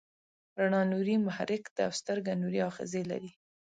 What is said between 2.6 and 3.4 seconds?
آخذې لري.